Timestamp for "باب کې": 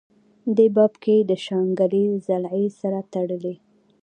0.75-1.15